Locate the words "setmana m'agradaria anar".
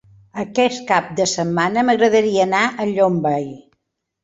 1.33-2.65